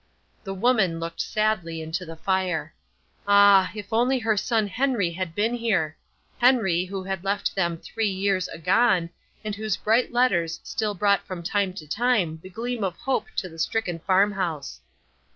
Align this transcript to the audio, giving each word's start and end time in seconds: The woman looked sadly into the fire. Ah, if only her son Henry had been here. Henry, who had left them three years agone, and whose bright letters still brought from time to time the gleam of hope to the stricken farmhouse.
The 0.43 0.55
woman 0.55 0.99
looked 0.99 1.21
sadly 1.21 1.79
into 1.79 2.07
the 2.07 2.15
fire. 2.15 2.73
Ah, 3.27 3.71
if 3.75 3.93
only 3.93 4.17
her 4.17 4.35
son 4.35 4.65
Henry 4.65 5.11
had 5.11 5.35
been 5.35 5.53
here. 5.53 5.95
Henry, 6.39 6.85
who 6.85 7.03
had 7.03 7.23
left 7.23 7.53
them 7.53 7.77
three 7.77 8.09
years 8.09 8.47
agone, 8.51 9.11
and 9.43 9.53
whose 9.53 9.77
bright 9.77 10.11
letters 10.11 10.59
still 10.63 10.95
brought 10.95 11.23
from 11.27 11.43
time 11.43 11.73
to 11.73 11.87
time 11.87 12.39
the 12.41 12.49
gleam 12.49 12.83
of 12.83 12.97
hope 12.97 13.25
to 13.35 13.47
the 13.47 13.59
stricken 13.59 13.99
farmhouse. 13.99 14.81